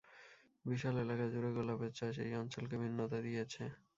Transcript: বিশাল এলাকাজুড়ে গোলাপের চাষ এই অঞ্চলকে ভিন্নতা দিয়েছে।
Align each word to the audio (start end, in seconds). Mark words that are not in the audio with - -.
বিশাল 0.65 0.95
এলাকাজুড়ে 1.03 1.49
গোলাপের 1.57 1.91
চাষ 1.97 2.15
এই 2.25 2.33
অঞ্চলকে 2.41 2.75
ভিন্নতা 2.83 3.17
দিয়েছে। 3.25 3.63